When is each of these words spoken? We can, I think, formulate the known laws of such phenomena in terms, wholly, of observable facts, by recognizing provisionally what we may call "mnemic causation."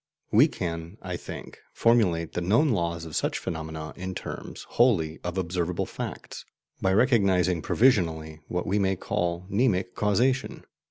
We 0.31 0.47
can, 0.47 0.97
I 1.03 1.15
think, 1.15 1.59
formulate 1.73 2.33
the 2.33 2.41
known 2.41 2.69
laws 2.69 3.05
of 3.05 3.15
such 3.15 3.37
phenomena 3.37 3.93
in 3.95 4.15
terms, 4.15 4.65
wholly, 4.67 5.19
of 5.23 5.37
observable 5.37 5.85
facts, 5.85 6.43
by 6.81 6.91
recognizing 6.91 7.61
provisionally 7.61 8.39
what 8.47 8.65
we 8.65 8.79
may 8.79 8.95
call 8.95 9.45
"mnemic 9.51 9.93
causation." 9.93 10.65